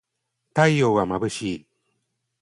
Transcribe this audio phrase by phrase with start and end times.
[0.55, 1.67] 太陽はまぶしい